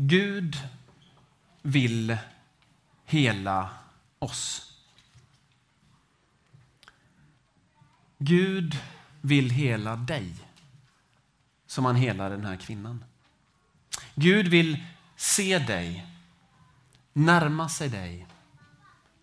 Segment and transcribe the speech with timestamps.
[0.00, 0.56] Gud
[1.62, 2.16] vill
[3.04, 3.70] hela
[4.18, 4.72] oss.
[8.18, 8.78] Gud
[9.20, 10.34] vill hela dig
[11.66, 13.04] som han helar den här kvinnan.
[14.14, 14.84] Gud vill
[15.16, 16.06] se dig,
[17.12, 18.26] närma sig dig,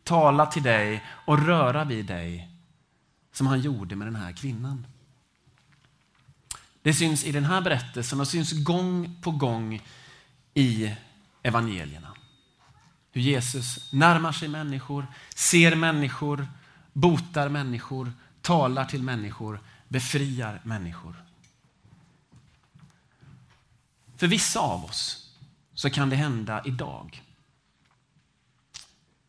[0.03, 2.49] tala till dig och röra vid dig
[3.31, 4.87] som han gjorde med den här kvinnan.
[6.81, 9.81] Det syns i den här berättelsen och syns gång på gång
[10.55, 10.95] i
[11.43, 12.15] evangelierna.
[13.11, 16.47] Hur Jesus närmar sig människor, ser människor,
[16.93, 21.15] botar människor, talar till människor, befriar människor.
[24.17, 25.31] För vissa av oss
[25.73, 27.23] så kan det hända idag.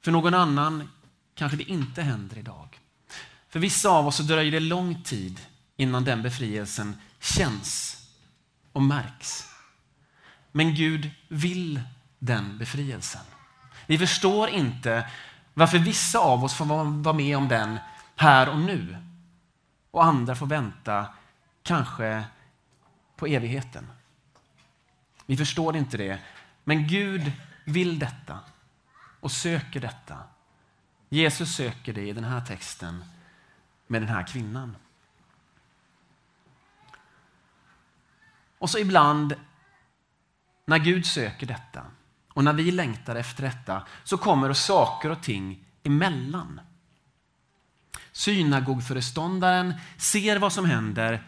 [0.01, 0.88] För någon annan
[1.35, 2.80] kanske det inte händer idag.
[3.49, 5.41] För vissa av oss så dröjer det lång tid
[5.77, 7.97] innan den befrielsen känns
[8.73, 9.55] och märks.
[10.56, 11.80] Men Gud vill
[12.19, 13.24] den befrielsen.
[13.87, 15.10] Vi förstår inte
[15.54, 16.65] varför vissa av oss får
[17.02, 17.79] vara med om den
[18.15, 18.96] här och nu
[19.90, 21.07] och andra får vänta
[21.63, 22.24] kanske
[23.16, 23.90] på evigheten.
[25.26, 26.18] Vi förstår inte det,
[26.65, 27.32] men Gud
[27.65, 28.38] vill detta
[29.20, 30.18] och söker detta.
[31.09, 33.04] Jesus söker det i den här texten
[33.87, 34.76] med den här kvinnan.
[38.59, 39.35] Och så ibland
[40.67, 41.83] när Gud söker detta
[42.33, 46.61] och när vi längtar efter detta så kommer det saker och ting emellan.
[48.13, 51.23] Synagogföreståndaren ser vad som händer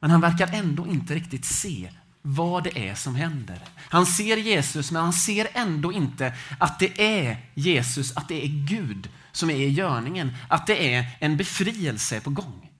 [0.00, 1.90] men han verkar ändå inte riktigt se
[2.22, 3.58] vad det är som händer.
[3.78, 8.48] Han ser Jesus men han ser ändå inte att det är Jesus, att det är
[8.48, 12.70] Gud som är i görningen, att det är en befrielse på gång.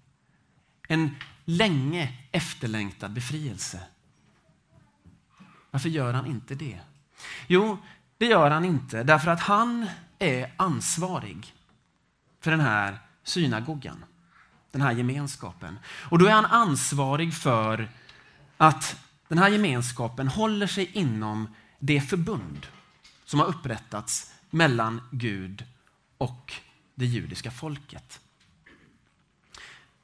[0.89, 3.81] En länge efterlängtad befrielse.
[5.77, 6.81] Varför gör han inte det?
[7.47, 7.79] Jo,
[8.19, 9.87] det gör han inte därför att han
[10.19, 11.55] är ansvarig
[12.41, 14.05] för den här synagogan,
[14.71, 15.78] den här gemenskapen.
[15.87, 17.89] Och då är han ansvarig för
[18.56, 18.97] att
[19.28, 22.67] den här gemenskapen håller sig inom det förbund
[23.25, 25.65] som har upprättats mellan Gud
[26.19, 26.53] och
[26.95, 28.21] det judiska folket.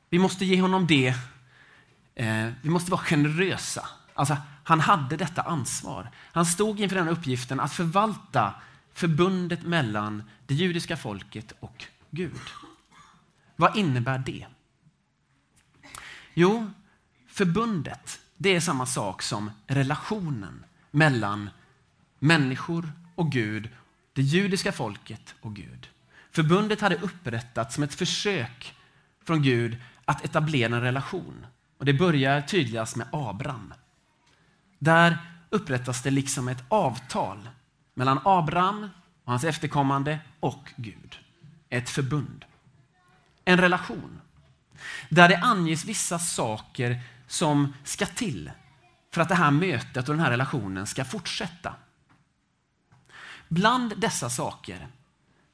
[0.08, 1.14] Vi måste ge honom det.
[2.14, 3.88] Eh, vi måste vara generösa.
[4.14, 6.10] Alltså, han hade detta ansvar.
[6.32, 8.54] Han stod inför den uppgiften att förvalta
[8.92, 12.40] förbundet mellan det judiska folket och Gud.
[13.56, 14.46] Vad innebär det?
[16.34, 16.70] Jo,
[17.28, 21.50] förbundet det är samma sak som relationen mellan
[22.18, 23.68] människor och Gud,
[24.12, 25.88] det judiska folket och Gud.
[26.30, 28.74] Förbundet hade upprättats som ett försök
[29.24, 31.46] från Gud att etablera en relation.
[31.78, 33.74] Och Det börjar tydligast med Abraham.
[34.82, 35.18] Där
[35.50, 37.48] upprättas det liksom ett avtal
[37.94, 38.88] mellan Abraham
[39.24, 41.18] och hans efterkommande och Gud.
[41.68, 42.44] Ett förbund.
[43.44, 44.20] En relation.
[45.08, 48.50] Där det anges vissa saker som ska till
[49.12, 51.74] för att det här mötet och den här relationen ska fortsätta.
[53.48, 54.88] Bland dessa saker,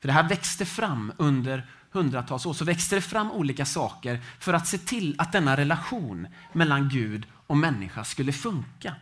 [0.00, 4.52] för det här växte fram under hundratals år, så växte det fram olika saker för
[4.54, 8.94] att se till att denna relation mellan Gud och människa skulle funka.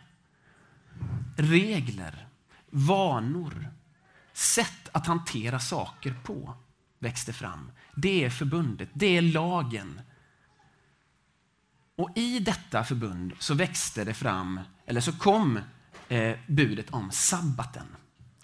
[1.37, 2.27] Regler,
[2.69, 3.71] vanor,
[4.33, 6.53] sätt att hantera saker på
[6.99, 7.71] växte fram.
[7.95, 10.01] Det är förbundet, det är lagen
[11.97, 15.59] och i detta förbund så växte det fram, eller så kom
[16.09, 17.85] eh, budet om sabbaten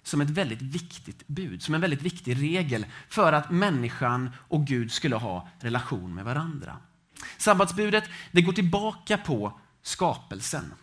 [0.02, 4.92] som ett väldigt viktigt bud, som en väldigt viktig regel för att människan och Gud
[4.92, 6.76] skulle ha relation med varandra.
[7.38, 10.74] Sabbatsbudet det går tillbaka på skapelsen.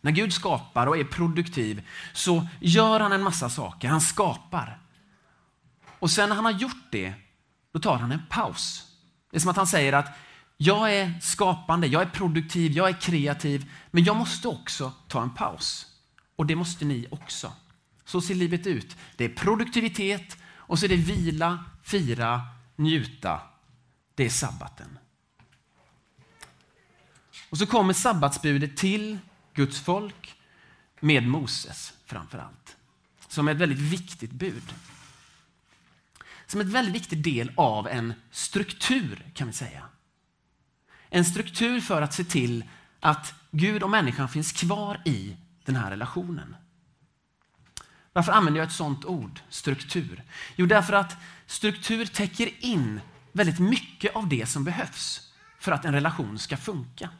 [0.00, 3.88] När Gud skapar och är produktiv så gör han en massa saker.
[3.88, 4.80] Han skapar.
[5.98, 7.14] Och sen när han har gjort det,
[7.72, 8.84] då tar han en paus.
[9.30, 10.16] Det är som att han säger att
[10.56, 15.34] jag är skapande, jag är produktiv, jag är kreativ, men jag måste också ta en
[15.34, 15.86] paus.
[16.36, 17.52] Och det måste ni också.
[18.04, 18.96] Så ser livet ut.
[19.16, 22.40] Det är produktivitet och så är det vila, fira,
[22.76, 23.40] njuta.
[24.14, 24.98] Det är sabbaten.
[27.50, 29.18] Och så kommer sabbatsbudet till
[29.58, 30.36] Guds folk
[31.00, 32.76] med Moses framför allt.
[33.28, 34.74] Som ett väldigt viktigt bud.
[36.46, 39.84] Som en väldigt viktig del av en struktur kan vi säga.
[41.08, 42.64] En struktur för att se till
[43.00, 46.56] att Gud och människan finns kvar i den här relationen.
[48.12, 50.22] Varför använder jag ett sådant ord, struktur?
[50.56, 51.16] Jo, därför att
[51.46, 53.00] struktur täcker in
[53.32, 57.10] väldigt mycket av det som behövs för att en relation ska funka.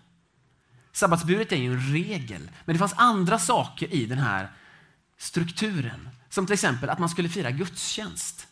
[0.99, 4.51] Sabbatsbudet är ju en regel, men det fanns andra saker i den här
[5.19, 6.09] strukturen.
[6.29, 8.47] Som till exempel att man skulle fira gudstjänst.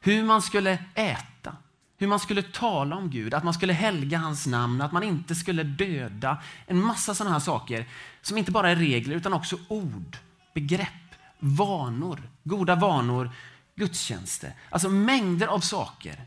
[0.00, 1.56] Hur man skulle äta,
[1.96, 5.34] hur man skulle tala om Gud, att man skulle helga hans namn, att man inte
[5.34, 6.42] skulle döda.
[6.66, 7.88] En massa sådana här saker
[8.22, 10.16] som inte bara är regler utan också ord,
[10.54, 13.30] begrepp, vanor, goda vanor,
[13.74, 14.52] gudstjänster.
[14.70, 16.20] Alltså mängder av saker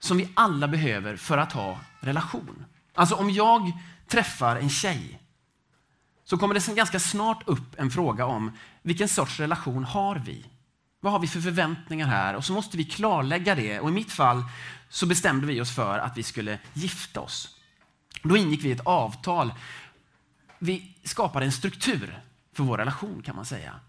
[0.00, 2.64] som vi alla behöver för att ha relation.
[2.94, 3.72] Alltså om jag
[4.08, 5.18] träffar en tjej
[6.24, 8.52] så kommer det ganska snart upp en fråga om
[8.82, 10.46] vilken sorts relation har vi?
[11.00, 12.34] Vad har vi för förväntningar här?
[12.34, 13.80] Och så måste vi klarlägga det.
[13.80, 14.44] Och i mitt fall
[14.88, 17.56] så bestämde vi oss för att vi skulle gifta oss.
[18.22, 19.54] Då ingick vi ett avtal.
[20.58, 22.22] Vi skapade en struktur
[22.52, 23.80] för vår relation kan man säga.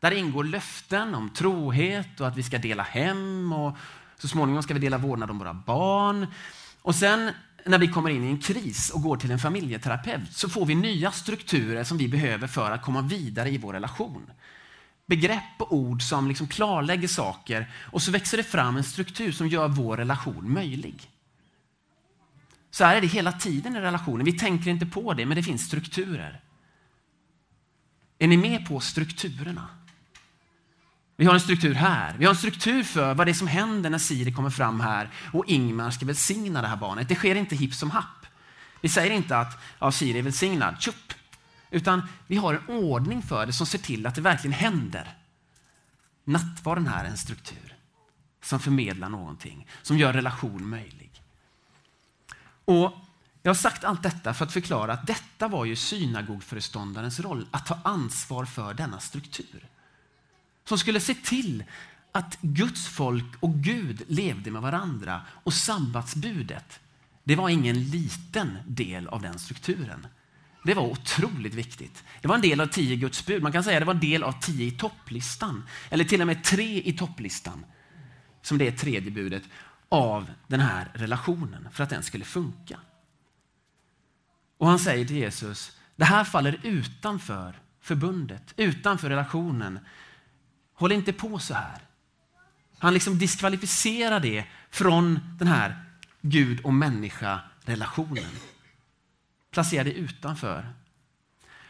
[0.00, 3.76] Där ingår löften om trohet och att vi ska dela hem och
[4.18, 6.26] så småningom ska vi dela vårdnad om våra barn.
[6.82, 7.30] Och sen
[7.66, 10.74] när vi kommer in i en kris och går till en familjeterapeut så får vi
[10.74, 14.30] nya strukturer som vi behöver för att komma vidare i vår relation.
[15.06, 19.48] Begrepp och ord som liksom klarlägger saker och så växer det fram en struktur som
[19.48, 21.10] gör vår relation möjlig.
[22.70, 24.24] Så här är det hela tiden i relationen.
[24.24, 26.40] Vi tänker inte på det, men det finns strukturer.
[28.18, 29.68] Är ni med på strukturerna?
[31.16, 32.14] Vi har en struktur här.
[32.18, 35.10] Vi har en struktur för vad det är som händer när Siri kommer fram här
[35.32, 37.08] och Ingmar ska välsigna det här barnet.
[37.08, 38.26] Det sker inte hipp som happ.
[38.80, 41.14] Vi säger inte att ja, Siri är välsignad, tjupp.
[41.70, 45.16] Utan vi har en ordning för det som ser till att det verkligen händer.
[46.24, 47.74] Nattvarden här är en struktur
[48.42, 51.10] som förmedlar någonting, som gör relation möjlig.
[52.64, 52.92] Och
[53.42, 57.66] jag har sagt allt detta för att förklara att detta var ju synagogföreståndarens roll, att
[57.66, 59.68] ta ansvar för denna struktur
[60.64, 61.64] som skulle se till
[62.12, 65.20] att Guds folk och Gud levde med varandra.
[65.28, 66.80] Och sabbatsbudet,
[67.24, 70.06] det var ingen liten del av den strukturen.
[70.64, 72.04] Det var otroligt viktigt.
[72.20, 73.42] Det var en del av tio Guds bud.
[73.42, 75.64] Man kan säga det var en del av tio i topplistan.
[75.90, 77.64] Eller till och med tre i topplistan.
[78.42, 79.42] Som det är tredje budet
[79.88, 82.78] av den här relationen för att den skulle funka.
[84.58, 89.78] Och han säger till Jesus, det här faller utanför förbundet, utanför relationen
[90.84, 91.78] Håll inte på så här.
[92.78, 95.84] Han liksom diskvalificerar det från den här
[96.20, 98.30] Gud och människa-relationen.
[99.50, 100.72] Placerar det utanför.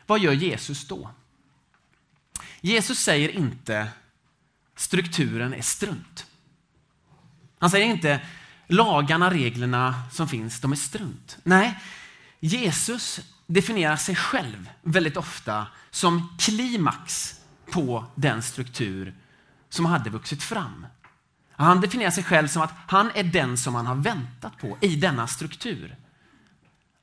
[0.07, 1.11] Vad gör Jesus då?
[2.61, 3.89] Jesus säger inte
[4.77, 6.27] strukturen är strunt.
[7.59, 8.21] Han säger inte
[8.67, 11.39] lagarna, reglerna som finns, de är strunt.
[11.43, 11.81] Nej,
[12.41, 17.41] Jesus definierar sig själv väldigt ofta som klimax
[17.71, 19.15] på den struktur
[19.69, 20.87] som hade vuxit fram.
[21.57, 24.97] Han definierar sig själv som att han är den som man har väntat på i
[24.97, 25.97] denna struktur.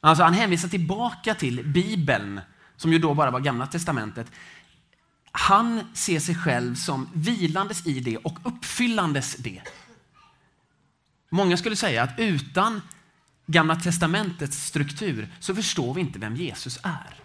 [0.01, 2.41] Alltså han hänvisar tillbaka till Bibeln,
[2.77, 4.31] som ju då bara var Gamla Testamentet.
[5.31, 9.61] Han ser sig själv som vilandes i det och uppfyllandes det.
[11.29, 12.81] Många skulle säga att utan
[13.45, 17.15] Gamla Testamentets struktur så förstår vi inte vem Jesus är.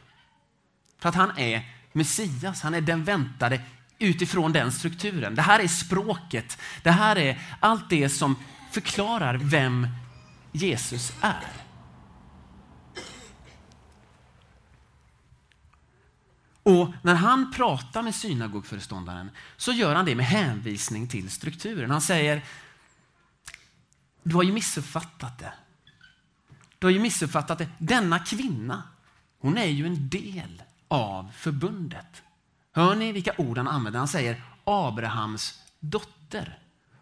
[0.99, 3.61] För att han är Messias, han är den väntade
[3.99, 5.35] utifrån den strukturen.
[5.35, 6.59] Det här är språket.
[6.83, 8.37] Det här är allt det som
[8.71, 9.89] förklarar vem
[10.53, 11.53] Jesus är.
[16.63, 21.91] Och när han pratar med synagogföreståndaren så gör han det med hänvisning till strukturen.
[21.91, 22.45] Han säger,
[24.23, 25.53] du har ju missuppfattat det.
[26.79, 27.69] Du har ju missuppfattat det.
[27.79, 28.83] Denna kvinna,
[29.38, 32.23] hon är ju en del av förbundet.
[32.73, 33.99] Hör ni vilka ord han använder?
[33.99, 36.59] Han säger Abrahams dotter.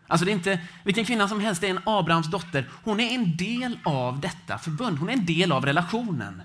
[0.07, 2.71] Alltså det är inte vilken kvinna som helst, det är en Abrahams dotter.
[2.85, 6.43] Hon är en del av detta förbund, hon är en del av relationen.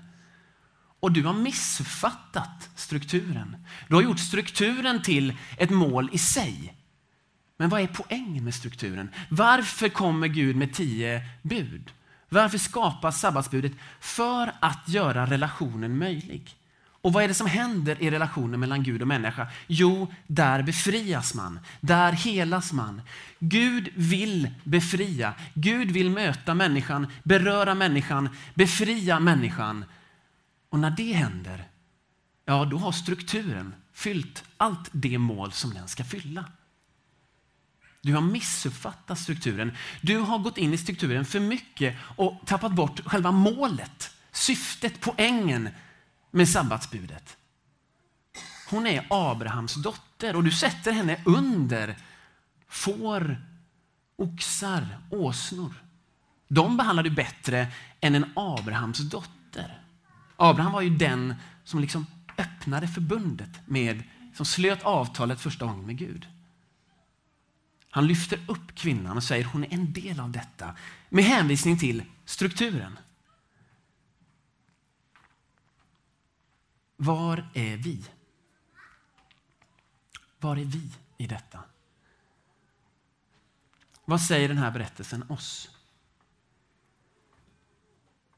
[1.00, 3.56] Och du har missuppfattat strukturen.
[3.88, 6.74] Du har gjort strukturen till ett mål i sig.
[7.56, 9.10] Men vad är poängen med strukturen?
[9.28, 11.90] Varför kommer Gud med tio bud?
[12.28, 13.72] Varför skapas sabbatsbudet?
[14.00, 16.56] För att göra relationen möjlig.
[17.02, 19.46] Och vad är det som händer i relationen mellan Gud och människa?
[19.66, 21.60] Jo, där befrias man.
[21.80, 23.02] Där helas man.
[23.38, 25.34] Gud vill befria.
[25.54, 29.84] Gud vill möta människan, beröra människan, befria människan.
[30.68, 31.64] Och när det händer,
[32.44, 36.44] ja då har strukturen fyllt allt det mål som den ska fylla.
[38.02, 39.72] Du har missuppfattat strukturen.
[40.00, 45.68] Du har gått in i strukturen för mycket och tappat bort själva målet, syftet, poängen
[46.30, 47.36] med sabbatsbudet.
[48.70, 51.96] Hon är Abrahams dotter och du sätter henne under
[52.68, 53.42] får,
[54.16, 55.74] oxar, åsnor.
[56.48, 57.66] De behandlar du bättre
[58.00, 59.80] än en Abrahams dotter.
[60.36, 61.34] Abraham var ju den
[61.64, 62.06] som liksom
[62.38, 64.02] öppnade förbundet med
[64.34, 66.28] som slöt avtalet första gången med Gud.
[67.90, 70.74] Han lyfter upp kvinnan och säger hon är en del av detta
[71.08, 72.98] med hänvisning till strukturen.
[77.02, 78.04] Var är vi?
[80.40, 81.60] Var är vi i detta?
[84.04, 85.70] Vad säger den här berättelsen oss?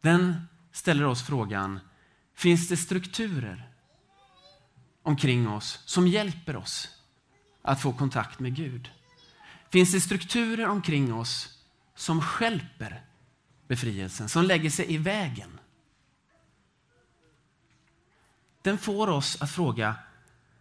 [0.00, 1.80] Den ställer oss frågan,
[2.34, 3.70] finns det strukturer
[5.02, 6.88] omkring oss som hjälper oss
[7.62, 8.90] att få kontakt med Gud?
[9.70, 11.58] Finns det strukturer omkring oss
[11.94, 13.04] som skälper
[13.68, 15.58] befrielsen, som lägger sig i vägen?
[18.62, 19.94] Den får oss att fråga,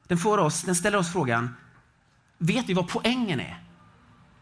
[0.08, 1.55] den, får oss, den ställer oss frågan,
[2.38, 3.63] vet vi vad poängen är?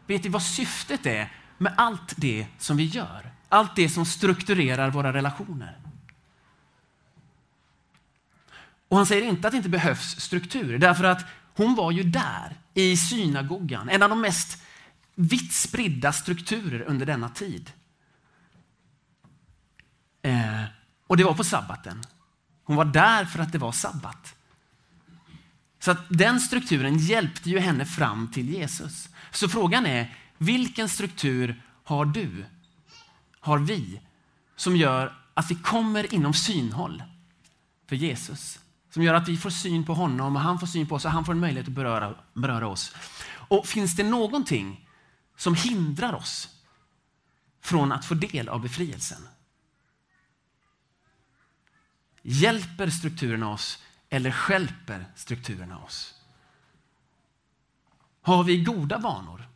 [0.07, 3.31] Vet vi vad syftet är med allt det som vi gör?
[3.49, 5.79] Allt det som strukturerar våra relationer.
[8.87, 11.25] Och han säger inte att det inte behövs struktur, därför att
[11.55, 14.63] hon var ju där i synagogan, en av de mest
[15.15, 17.71] vitt spridda strukturer under denna tid.
[20.21, 20.63] Eh,
[21.07, 22.03] och det var på sabbaten.
[22.69, 24.35] Hon var där för att det var sabbat.
[25.79, 29.09] Så att den strukturen hjälpte ju henne fram till Jesus.
[29.31, 32.45] Så frågan är, vilken struktur har du,
[33.39, 34.01] har vi,
[34.55, 37.03] som gör att vi kommer inom synhåll
[37.87, 38.59] för Jesus?
[38.93, 41.11] Som gör att vi får syn på honom och han får syn på oss och
[41.11, 42.95] han får en möjlighet att beröra, beröra oss.
[43.31, 44.89] Och finns det någonting
[45.37, 46.49] som hindrar oss
[47.61, 49.21] från att få del av befrielsen?
[52.21, 56.13] Hjälper strukturerna oss eller skälper strukturerna oss?
[58.21, 59.47] Har vi goda vanor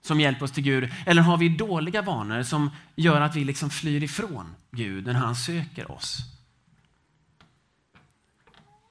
[0.00, 3.70] som hjälper oss till Gud eller har vi dåliga vanor som gör att vi liksom
[3.70, 6.18] flyr ifrån Gud när han söker oss?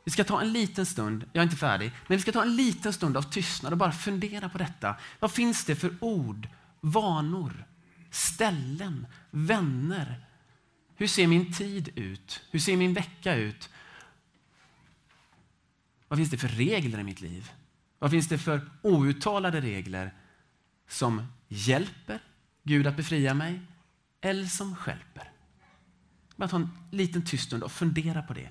[0.04, 2.56] Vi ska ta en liten stund, jag är inte färdig, men vi ska ta en
[2.56, 4.96] liten stund av tystnad och bara fundera på detta.
[5.20, 6.48] Vad finns det för ord,
[6.82, 7.66] vanor,
[8.12, 10.25] ställen, vänner?
[10.96, 12.42] Hur ser min tid ut?
[12.52, 13.70] Hur ser min vecka ut?
[16.08, 17.52] Vad finns det för regler i mitt liv?
[18.00, 20.14] Vad finns det för outtalade regler
[20.88, 22.20] som hjälper
[22.64, 23.62] Gud att befria mig
[24.22, 25.32] eller som skälper?
[26.36, 28.50] Bara ta en liten tyst stund och fundera på det.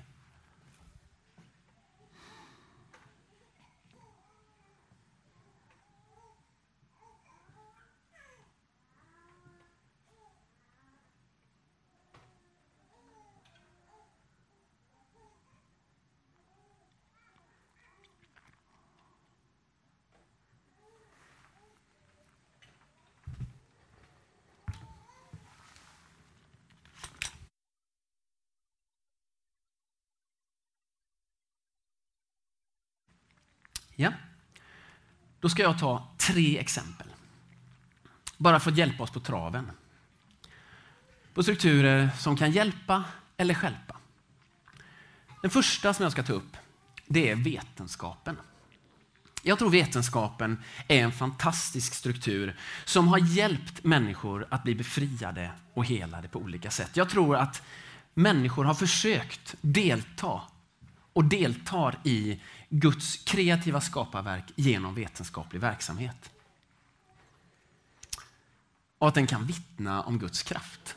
[33.95, 34.13] Ja.
[35.39, 37.07] Då ska jag ta tre exempel.
[38.37, 39.71] Bara för att hjälpa oss på traven.
[41.33, 43.03] På strukturer som kan hjälpa
[43.37, 43.97] eller skälpa.
[45.41, 46.57] Den första som jag ska ta upp,
[47.07, 48.37] det är vetenskapen.
[49.41, 55.85] Jag tror vetenskapen är en fantastisk struktur som har hjälpt människor att bli befriade och
[55.85, 56.97] helade på olika sätt.
[56.97, 57.61] Jag tror att
[58.13, 60.41] människor har försökt delta
[61.15, 66.31] och deltar i Guds kreativa skaparverk genom vetenskaplig verksamhet.
[68.97, 70.95] Och att den kan vittna om Guds kraft.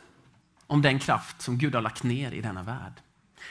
[0.66, 2.92] Om den kraft som Gud har lagt ner i denna värld.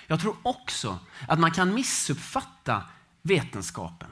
[0.08, 2.86] Jag tror också att man kan missuppfatta
[3.22, 4.10] vetenskapen.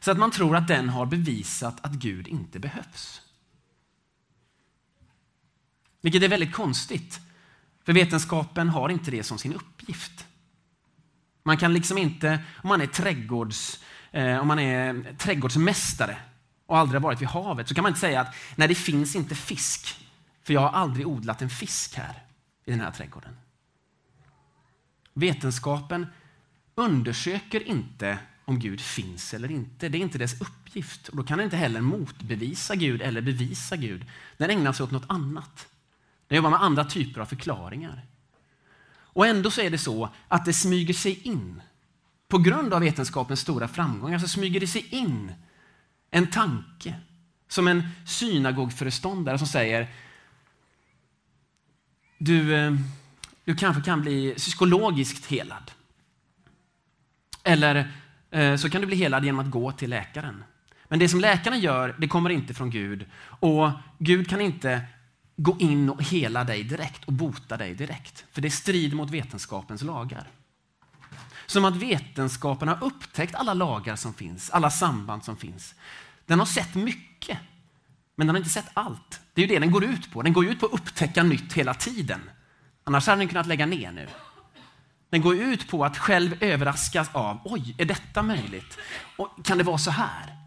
[0.00, 3.22] Så att man tror att den har bevisat att Gud inte behövs.
[6.00, 7.20] Vilket är väldigt konstigt.
[7.84, 10.27] För vetenskapen har inte det som sin uppgift.
[11.48, 16.16] Man kan liksom inte, om man är, trädgårds, eh, om man är trädgårdsmästare
[16.66, 19.16] och aldrig har varit vid havet, så kan man inte säga att nej, det finns
[19.16, 20.06] inte fisk,
[20.42, 22.22] för jag har aldrig odlat en fisk här
[22.64, 23.36] i den här trädgården.
[25.14, 26.06] Vetenskapen
[26.74, 29.88] undersöker inte om Gud finns eller inte.
[29.88, 31.08] Det är inte dess uppgift.
[31.08, 34.06] Och då kan den inte heller motbevisa Gud eller bevisa Gud.
[34.36, 35.68] Den ägnar sig åt något annat.
[36.26, 38.04] Den jobbar med andra typer av förklaringar.
[39.18, 41.62] Och ändå så är det så att det smyger sig in.
[42.28, 45.32] På grund av vetenskapens stora framgångar så smyger det sig in
[46.10, 46.94] en tanke.
[47.48, 49.88] Som en synagogföreståndare som säger
[52.18, 52.72] du, eh,
[53.44, 55.70] du kanske kan bli psykologiskt helad.
[57.42, 57.92] Eller
[58.30, 60.44] eh, så kan du bli helad genom att gå till läkaren.
[60.88, 63.06] Men det som läkarna gör, det kommer inte från Gud.
[63.20, 64.82] Och Gud kan inte
[65.40, 68.24] gå in och hela dig direkt och bota dig direkt.
[68.32, 70.28] För det strider mot vetenskapens lagar.
[71.46, 75.74] Som att vetenskapen har upptäckt alla lagar som finns, alla samband som finns.
[76.26, 77.38] Den har sett mycket,
[78.14, 79.20] men den har inte sett allt.
[79.34, 80.22] Det är ju det den går ut på.
[80.22, 82.30] Den går ut på att upptäcka nytt hela tiden.
[82.84, 84.08] Annars hade den kunnat lägga ner nu.
[85.10, 88.78] Den går ut på att själv överraskas av, oj, är detta möjligt?
[89.16, 90.37] Och kan det vara så här?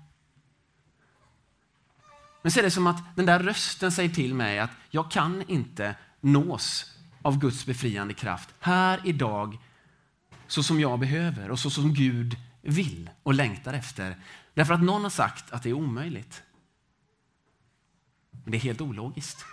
[2.41, 5.43] Men så är det som att den där rösten säger till mig att jag kan
[5.49, 9.57] inte nås av Guds befriande kraft här idag
[10.47, 14.15] så som jag behöver och så som Gud vill och längtar efter.
[14.53, 16.43] Därför att någon har sagt att det är omöjligt.
[18.31, 19.45] Men det är helt ologiskt.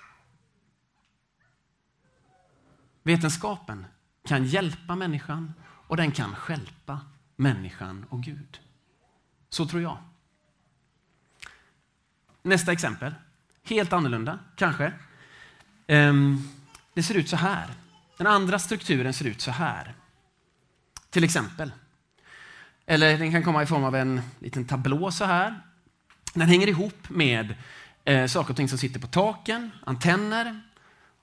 [3.03, 3.87] Vetenskapen
[4.25, 7.01] kan hjälpa människan och den kan skälpa
[7.37, 8.61] människan och Gud.
[9.49, 9.99] Så tror jag.
[12.49, 13.15] Nästa exempel.
[13.65, 14.93] Helt annorlunda, kanske.
[15.87, 16.49] Ehm,
[16.95, 17.67] det ser ut så här.
[18.17, 19.95] Den andra strukturen ser ut så här.
[21.11, 21.73] Till exempel.
[22.87, 25.61] Eller den kan komma i form av en liten tablå så här.
[26.35, 27.55] Den hänger ihop med
[28.05, 30.61] eh, saker och ting som sitter på taken, antenner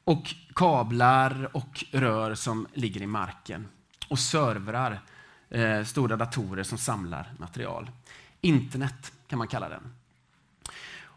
[0.03, 3.67] och kablar och rör som ligger i marken
[4.08, 5.01] och servrar,
[5.50, 7.91] eh, stora datorer som samlar material.
[8.41, 9.94] Internet kan man kalla den.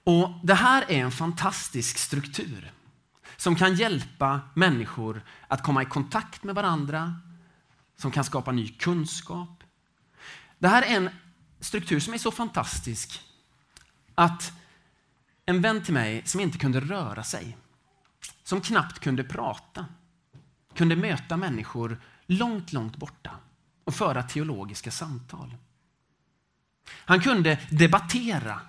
[0.08, 2.72] Och Det här är en fantastisk struktur
[3.36, 7.14] som kan hjälpa människor att komma i kontakt med varandra,
[7.96, 9.64] som kan skapa ny kunskap.
[10.58, 11.10] Det här är en
[11.60, 13.20] struktur som är så fantastisk
[14.14, 14.52] att
[15.46, 17.56] en vän till mig som inte kunde röra sig,
[18.42, 19.86] som knappt kunde prata,
[20.74, 23.30] kunde möta människor långt, långt borta
[23.84, 25.56] och föra teologiska samtal.
[26.90, 28.60] Han kunde debattera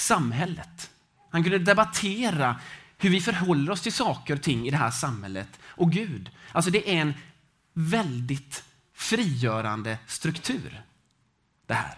[0.00, 0.90] samhället.
[1.30, 2.60] Han kunde debattera
[2.98, 6.30] hur vi förhåller oss till saker och ting i det här samhället och Gud.
[6.52, 7.14] Alltså det är en
[7.72, 8.64] väldigt
[8.94, 10.82] frigörande struktur
[11.66, 11.94] det här.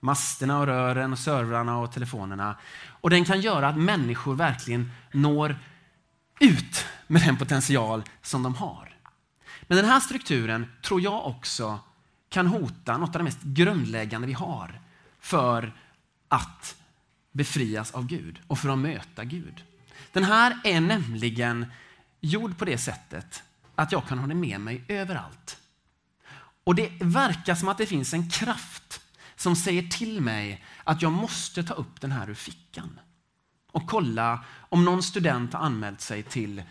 [0.00, 2.56] Masterna och rören och servrarna och telefonerna.
[2.86, 5.58] Och den kan göra att människor verkligen når
[6.40, 8.96] ut med den potential som de har.
[9.62, 11.78] Men den här strukturen tror jag också
[12.28, 14.80] kan hota något av det mest grundläggande vi har
[15.20, 15.72] för
[16.28, 16.76] att
[17.32, 19.64] befrias av Gud och för att möta Gud.
[20.12, 21.66] Den här är nämligen
[22.20, 23.42] gjord på det sättet
[23.74, 25.56] att jag kan ha den med mig överallt.
[26.64, 29.00] Och det verkar som att det finns en kraft
[29.36, 33.00] som säger till mig att jag måste ta upp den här ur fickan
[33.72, 36.62] och kolla om någon student har anmält sig till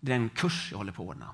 [0.00, 1.30] den kurs jag håller på att ordna.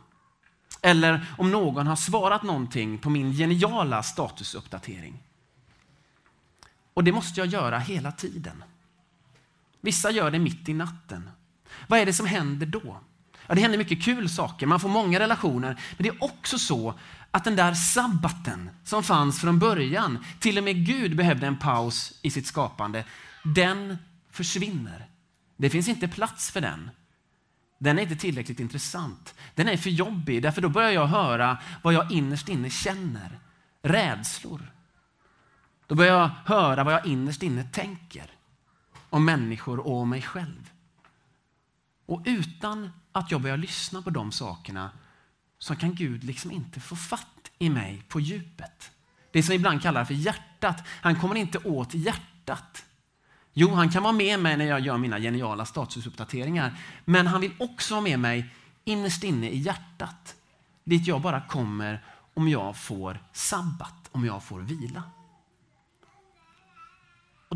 [0.82, 5.22] Eller om någon har svarat någonting på min geniala statusuppdatering.
[6.96, 8.64] Och det måste jag göra hela tiden.
[9.80, 11.30] Vissa gör det mitt i natten.
[11.86, 13.00] Vad är det som händer då?
[13.46, 15.80] Ja, det händer mycket kul saker, man får många relationer.
[15.96, 16.94] Men det är också så
[17.30, 22.18] att den där sabbaten som fanns från början, till och med Gud behövde en paus
[22.22, 23.04] i sitt skapande,
[23.42, 23.98] den
[24.30, 25.06] försvinner.
[25.56, 26.90] Det finns inte plats för den.
[27.78, 29.34] Den är inte tillräckligt intressant.
[29.54, 33.38] Den är för jobbig, därför då börjar jag höra vad jag innerst inne känner.
[33.82, 34.75] Rädslor.
[35.86, 38.30] Då börjar jag höra vad jag innerst inne tänker
[39.10, 40.70] om människor och om mig själv.
[42.06, 44.90] Och utan att jag börjar lyssna på de sakerna
[45.58, 48.90] så kan Gud liksom inte få fatt i mig på djupet.
[49.30, 50.82] Det som vi ibland kallar för hjärtat.
[50.86, 52.84] Han kommer inte åt hjärtat.
[53.52, 56.78] Jo, han kan vara med mig när jag gör mina geniala statusuppdateringar.
[57.04, 60.34] Men han vill också vara med mig innerst inne i hjärtat.
[60.84, 65.02] Dit jag bara kommer om jag får sabbat, om jag får vila.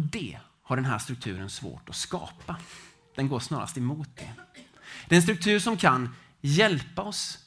[0.00, 2.56] Och det har den här strukturen svårt att skapa.
[3.14, 4.32] Den går snarast emot det.
[5.08, 7.38] Det är en struktur som kan hjälpa oss,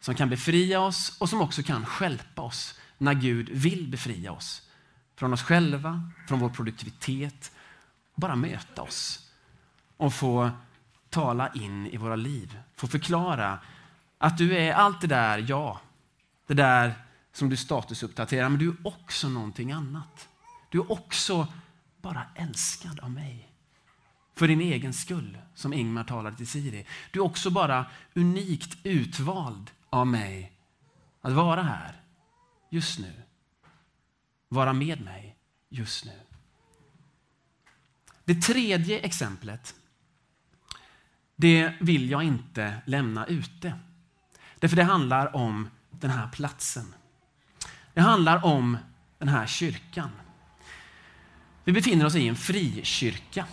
[0.00, 4.62] som kan befria oss och som också kan skälpa oss när Gud vill befria oss
[5.16, 7.52] från oss själva, från vår produktivitet,
[8.14, 9.30] bara möta oss
[9.96, 10.50] och få
[11.10, 13.58] tala in i våra liv, få förklara
[14.18, 15.80] att du är allt det där, ja,
[16.46, 16.94] det där
[17.32, 20.28] som du statusuppdaterar, men du är också någonting annat.
[20.68, 21.46] Du är också
[22.02, 23.48] bara älskad av mig.
[24.34, 26.86] För din egen skull, som Ingmar talade till Siri.
[27.10, 30.52] Du är också bara unikt utvald av mig
[31.20, 32.02] att vara här
[32.70, 33.12] just nu.
[34.48, 35.36] Vara med mig
[35.68, 36.20] just nu.
[38.24, 39.74] Det tredje exemplet,
[41.36, 43.78] det vill jag inte lämna ute.
[44.58, 46.94] Därför det handlar om den här platsen.
[47.94, 48.78] Det handlar om
[49.18, 50.10] den här kyrkan.
[51.68, 53.46] Vi befinner oss i en frikyrka.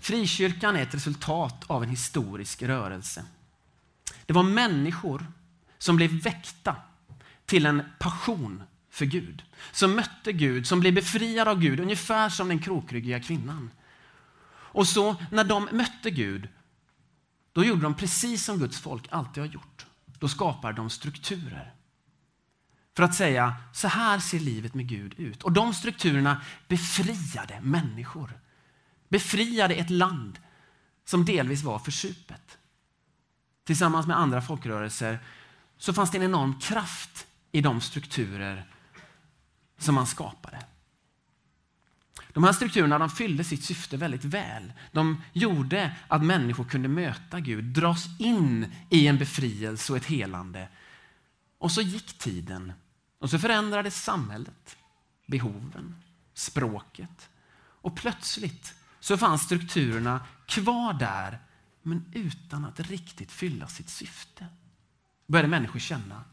[0.00, 3.24] Frikyrkan är ett resultat av en historisk rörelse.
[4.26, 5.26] Det var människor
[5.78, 6.76] som blev väckta
[7.46, 9.42] till en passion för Gud.
[9.72, 13.70] Som mötte Gud, som blev befriade av Gud, ungefär som den krokryggiga kvinnan.
[14.50, 16.48] Och så när de mötte Gud,
[17.52, 19.86] då gjorde de precis som Guds folk alltid har gjort.
[20.18, 21.74] Då skapade de strukturer.
[22.98, 25.42] För att säga, så här ser livet med Gud ut.
[25.42, 28.40] Och de strukturerna befriade människor.
[29.08, 30.38] Befriade ett land
[31.04, 32.58] som delvis var försupet.
[33.64, 35.18] Tillsammans med andra folkrörelser
[35.76, 38.66] så fanns det en enorm kraft i de strukturer
[39.78, 40.58] som man skapade.
[42.32, 44.72] De här strukturerna de fyllde sitt syfte väldigt väl.
[44.92, 50.68] De gjorde att människor kunde möta Gud, dras in i en befrielse och ett helande.
[51.58, 52.72] Och så gick tiden
[53.18, 54.76] och så förändrades samhället,
[55.26, 56.02] behoven,
[56.34, 57.28] språket.
[57.58, 61.38] Och plötsligt så fanns strukturerna kvar där
[61.82, 64.46] men utan att riktigt fylla sitt syfte.
[65.26, 66.24] Började människor känna.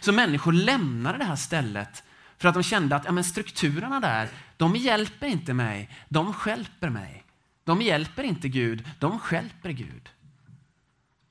[0.00, 2.02] Så människor lämnade det här stället
[2.38, 6.88] för att de kände att ja, men strukturerna där, de hjälper inte mig, de skälper
[6.88, 7.24] mig.
[7.64, 10.08] De hjälper inte Gud, de skälper Gud.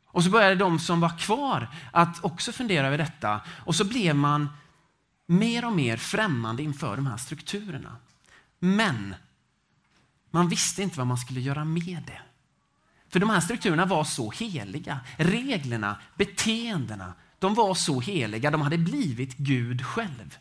[0.08, 4.16] Och så började de som var kvar att också fundera över detta och så blev
[4.16, 4.50] man
[5.26, 7.98] mer och mer främmande inför de här strukturerna.
[8.60, 9.16] Men
[10.32, 12.22] man visste inte vad man skulle göra med det.
[13.10, 15.00] För de här strukturerna var så heliga.
[15.18, 18.52] Reglerna, beteendena, de var så heliga.
[18.52, 20.38] De hade blivit Gud själv.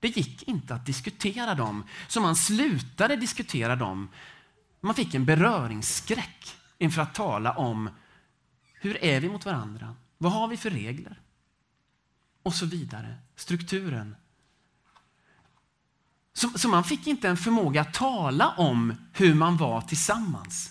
[0.00, 4.08] Det gick inte att diskutera dem, så man slutade diskutera dem.
[4.80, 7.90] Man fick en beröringsskräck inför att tala om
[8.74, 9.96] hur är vi mot varandra?
[10.18, 11.20] Vad har vi för regler?
[12.42, 13.14] Och så vidare.
[13.36, 14.16] Strukturen.
[16.32, 20.70] Så, så man fick inte en förmåga att tala om hur man var tillsammans.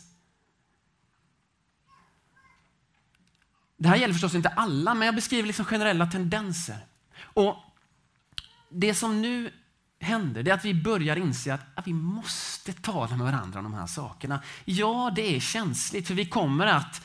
[3.78, 6.78] Det här gäller förstås inte alla, men jag beskriver liksom generella tendenser.
[7.22, 7.56] Och
[8.70, 9.54] det som nu
[10.00, 13.64] händer det är att vi börjar inse att, att vi måste tala med varandra om
[13.64, 14.42] de här sakerna.
[14.66, 17.02] Ja, det är känsligt för vi kommer att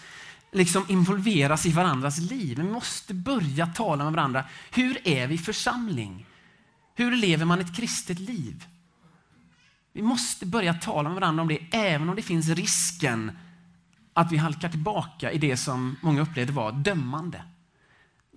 [0.52, 2.56] liksom involveras i varandras liv.
[2.56, 4.44] Vi måste börja tala med varandra.
[4.70, 6.26] Hur är vi församling?
[6.94, 8.66] Hur lever man ett kristet liv?
[9.92, 13.38] Vi måste börja tala med varandra om det, även om det finns risken
[14.12, 17.42] att vi halkar tillbaka i det som många upplevde var dömande.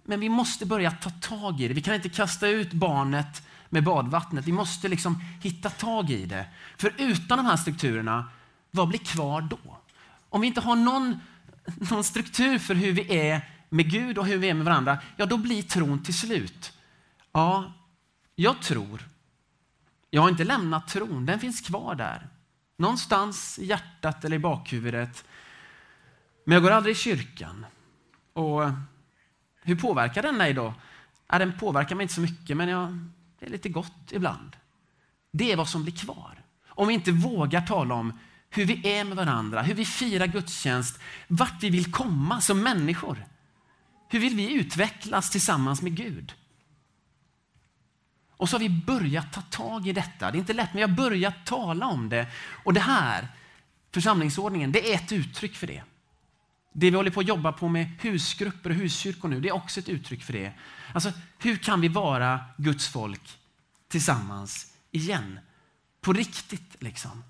[0.04, 1.74] Men vi måste börja ta tag i det.
[1.74, 4.46] Vi kan inte kasta ut barnet med badvattnet.
[4.46, 6.46] Vi måste liksom hitta tag i det.
[6.78, 8.30] För utan de här strukturerna,
[8.72, 9.78] vad blir kvar då?
[10.30, 11.20] Om vi inte har någon,
[11.76, 15.26] någon struktur för hur vi är med Gud och hur vi är med varandra, ja
[15.26, 16.74] då blir tron till slut.
[17.32, 17.74] Ja,
[18.36, 19.08] jag tror.
[20.10, 22.28] Jag har inte lämnat tron, den finns kvar där.
[22.78, 25.26] Någonstans i hjärtat eller i bakhuvudet.
[26.46, 27.66] Men jag går aldrig i kyrkan.
[28.34, 28.62] Och
[29.62, 30.74] hur påverkar den mig då?
[31.28, 32.98] Ja, den påverkar mig inte så mycket, men jag,
[33.40, 34.56] det är lite gott ibland.
[35.32, 36.44] Det är vad som blir kvar.
[36.68, 41.00] Om vi inte vågar tala om hur vi är med varandra, hur vi firar gudstjänst,
[41.28, 43.26] vart vi vill komma som människor.
[44.10, 46.34] Hur vill vi utvecklas tillsammans med Gud?
[48.32, 50.32] Och så har vi börjat ta tag i detta.
[50.32, 52.28] Det är inte lätt, men vi har börjat tala om det.
[52.64, 53.28] Och det här,
[53.94, 55.84] församlingsordningen, det är ett uttryck för det.
[56.74, 59.80] Det vi håller på att jobba på med husgrupper och huskyrkor nu, det är också
[59.80, 60.54] ett uttryck för det.
[60.94, 63.38] Alltså, hur kan vi vara Guds folk
[63.88, 65.40] tillsammans igen?
[66.02, 67.24] På riktigt liksom.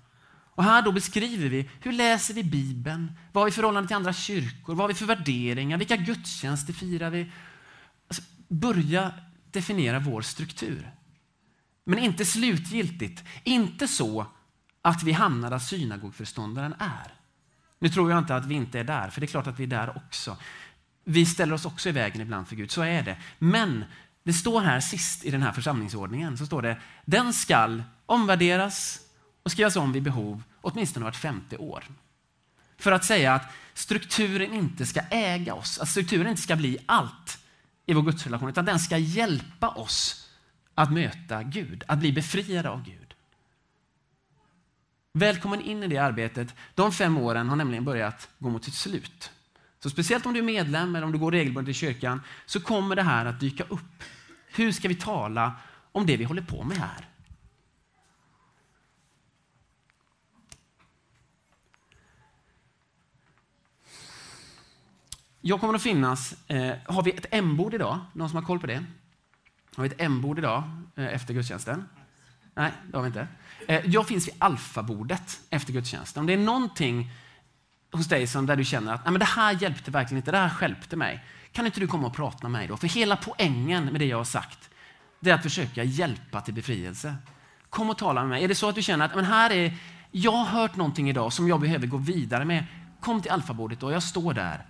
[0.60, 3.12] Och här då beskriver vi hur läser vi Bibeln?
[3.32, 4.74] Vad har vi förhållande till andra kyrkor?
[4.74, 5.78] Vad har vi för värderingar?
[5.78, 7.32] Vilka gudstjänster firar vi?
[8.08, 9.12] Alltså, börja
[9.50, 10.90] definiera vår struktur.
[11.84, 13.24] Men inte slutgiltigt.
[13.44, 14.26] Inte så
[14.82, 17.14] att vi hamnar där synagogföreståndaren är.
[17.78, 19.64] Nu tror jag inte att vi inte är där, för det är klart att vi
[19.64, 20.36] är där också.
[21.04, 23.16] Vi ställer oss också i vägen ibland för Gud, så är det.
[23.38, 23.84] Men
[24.24, 29.06] det står här sist i den här församlingsordningen, så står det, den skall omvärderas
[29.42, 31.84] och skrivas om vid behov åtminstone vart femte år.
[32.78, 37.38] För att säga att strukturen inte ska äga oss, att strukturen inte ska bli allt
[37.86, 40.28] i vår gudsrelation, utan den ska hjälpa oss
[40.74, 43.14] att möta Gud, att bli befriade av Gud.
[45.12, 46.54] Välkommen in i det arbetet.
[46.74, 49.30] De fem åren har nämligen börjat gå mot sitt slut.
[49.82, 52.96] Så speciellt om du är medlem eller om du går regelbundet i kyrkan så kommer
[52.96, 54.02] det här att dyka upp.
[54.52, 55.52] Hur ska vi tala
[55.92, 57.09] om det vi håller på med här?
[65.42, 67.98] Jag kommer att finnas, eh, har vi ett M-bord idag?
[68.12, 68.84] Någon som har koll på det?
[69.74, 70.62] Har vi ett M-bord idag
[70.96, 71.88] eh, efter gudstjänsten?
[72.54, 73.28] Nej, det har vi inte.
[73.68, 76.20] Eh, jag finns vid alfabordet efter gudstjänsten.
[76.20, 77.10] Om det är någonting
[77.92, 80.38] hos dig som där du känner att Nej, men det här hjälpte verkligen inte, det
[80.38, 81.24] här hjälpte mig.
[81.52, 82.76] Kan inte du komma och prata med mig då?
[82.76, 84.70] För hela poängen med det jag har sagt,
[85.20, 87.14] det är att försöka hjälpa till befrielse.
[87.70, 88.44] Kom och tala med mig.
[88.44, 89.76] Är det så att du känner att men här är,
[90.10, 92.64] jag har hört någonting idag som jag behöver gå vidare med.
[93.00, 94.66] Kom till alfabordet och jag står där.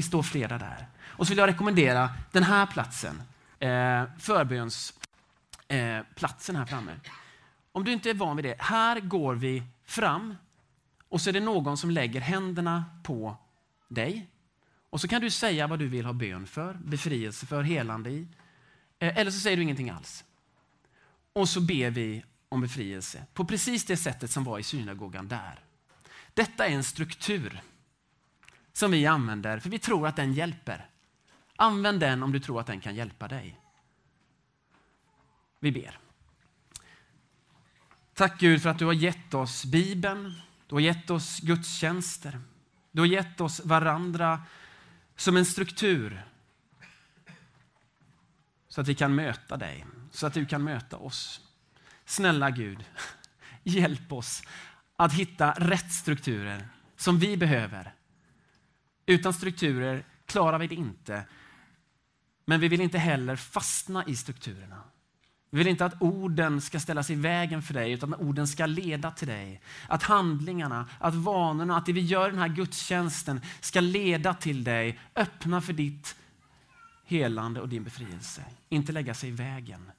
[0.00, 0.86] Vi står flera där.
[1.02, 3.22] Och så vill jag rekommendera den här platsen,
[3.58, 6.92] eh, förbönsplatsen eh, här framme.
[7.72, 10.36] Om du inte är van vid det, här går vi fram
[11.08, 13.36] och så är det någon som lägger händerna på
[13.88, 14.26] dig.
[14.90, 18.26] Och så kan du säga vad du vill ha bön för, befrielse för, helande i.
[18.98, 20.24] Eh, eller så säger du ingenting alls.
[21.32, 25.60] Och så ber vi om befrielse på precis det sättet som var i synagogan där.
[26.34, 27.60] Detta är en struktur
[28.80, 30.88] som vi använder för vi tror att den hjälper.
[31.56, 33.60] Använd den om du tror att den kan hjälpa dig.
[35.60, 35.98] Vi ber.
[38.14, 42.40] Tack Gud för att du har gett oss Bibeln, du har gett oss gudstjänster,
[42.90, 44.42] du har gett oss varandra
[45.16, 46.22] som en struktur
[48.68, 51.40] så att vi kan möta dig, så att du kan möta oss.
[52.04, 52.84] Snälla Gud,
[53.62, 54.42] hjälp oss
[54.96, 57.94] att hitta rätt strukturer som vi behöver.
[59.10, 61.24] Utan strukturer klarar vi det inte.
[62.44, 64.82] Men vi vill inte heller fastna i strukturerna.
[65.50, 68.66] Vi vill inte att orden ska ställas i vägen för dig, utan att orden ska
[68.66, 69.60] leda till dig.
[69.88, 74.64] Att handlingarna, att vanorna, att det vi gör i den här gudstjänsten ska leda till
[74.64, 76.16] dig, öppna för ditt
[77.04, 78.44] helande och din befrielse.
[78.68, 79.90] Inte lägga sig i vägen.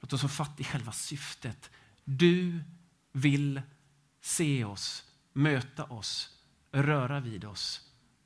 [0.00, 1.70] Låt oss få fatt i själva syftet.
[2.04, 2.60] Du
[3.12, 3.62] vill
[4.20, 6.33] se oss, möta oss,
[6.74, 7.80] röra vid oss,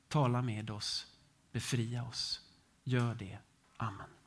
[0.07, 1.07] tala med oss,
[1.51, 2.41] befria oss.
[2.83, 3.37] Gör det.
[3.77, 4.18] Amen.